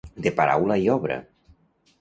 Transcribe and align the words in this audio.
De 0.27 0.31
paraula 0.39 0.79
i 0.85 0.89
obra. 0.95 1.21